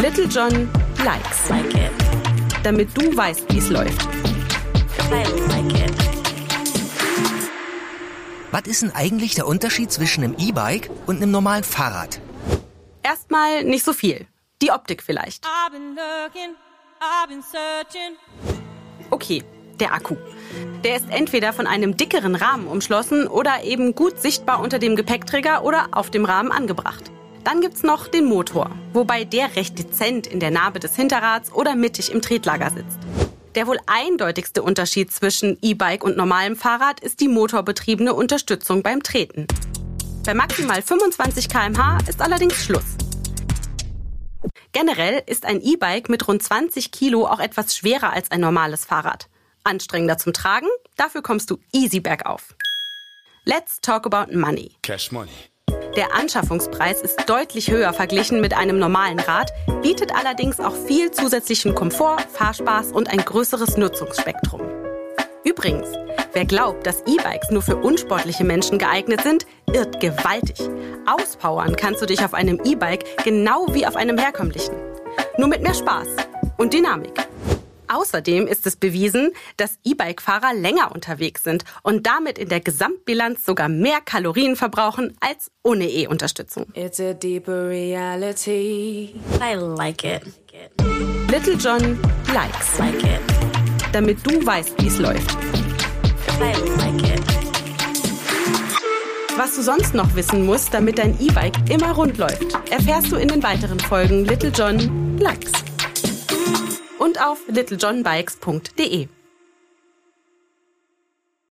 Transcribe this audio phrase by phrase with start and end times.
[0.00, 0.68] Little John
[1.04, 1.48] likes.
[1.48, 1.92] Like it.
[2.62, 4.08] Damit du weißt, wie es läuft.
[5.10, 5.92] I like it.
[8.50, 12.20] Was ist denn eigentlich der Unterschied zwischen einem E-Bike und einem normalen Fahrrad?
[13.02, 14.26] Erstmal nicht so viel.
[14.62, 15.44] Die Optik vielleicht.
[15.44, 16.54] I've been looking,
[17.00, 18.16] I've been searching.
[19.10, 19.44] Okay,
[19.78, 20.16] der Akku.
[20.82, 25.62] Der ist entweder von einem dickeren Rahmen umschlossen oder eben gut sichtbar unter dem Gepäckträger
[25.62, 27.10] oder auf dem Rahmen angebracht.
[27.44, 31.74] Dann gibt's noch den Motor, wobei der recht dezent in der Narbe des Hinterrads oder
[31.76, 32.98] mittig im Tretlager sitzt.
[33.54, 39.46] Der wohl eindeutigste Unterschied zwischen E-Bike und normalem Fahrrad ist die motorbetriebene Unterstützung beim Treten.
[40.24, 42.96] Bei maximal 25 km/h ist allerdings Schluss.
[44.72, 49.28] Generell ist ein E-Bike mit rund 20 Kilo auch etwas schwerer als ein normales Fahrrad.
[49.64, 52.54] Anstrengender zum Tragen, dafür kommst du easy bergauf.
[53.44, 54.72] Let's talk about money.
[54.82, 55.48] Cash Money.
[55.98, 59.52] Der Anschaffungspreis ist deutlich höher verglichen mit einem normalen Rad,
[59.82, 64.60] bietet allerdings auch viel zusätzlichen Komfort, Fahrspaß und ein größeres Nutzungsspektrum.
[65.42, 65.88] Übrigens,
[66.34, 70.60] wer glaubt, dass E-Bikes nur für unsportliche Menschen geeignet sind, irrt gewaltig.
[71.04, 74.76] Auspowern kannst du dich auf einem E-Bike genau wie auf einem herkömmlichen.
[75.36, 76.10] Nur mit mehr Spaß
[76.58, 77.27] und Dynamik.
[77.88, 83.68] Außerdem ist es bewiesen, dass E-Bike-Fahrer länger unterwegs sind und damit in der Gesamtbilanz sogar
[83.68, 86.66] mehr Kalorien verbrauchen als ohne E-Unterstützung.
[86.74, 89.14] It's a deeper reality.
[89.40, 90.22] I like it.
[91.30, 91.98] Little John
[92.32, 93.20] likes, Like it.
[93.92, 95.30] damit du weißt, wie es läuft.
[96.40, 97.22] I like it.
[99.36, 103.28] Was du sonst noch wissen musst, damit dein E-Bike immer rund läuft, erfährst du in
[103.28, 105.52] den weiteren Folgen Little John likes.
[106.98, 109.08] Und auf littlejohnbikes.de.